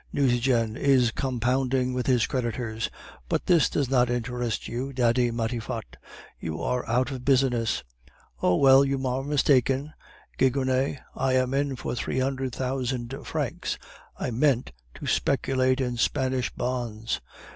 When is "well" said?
8.55-8.83